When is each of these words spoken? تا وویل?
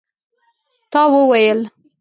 تا 0.91 1.01
وویل? 1.13 1.59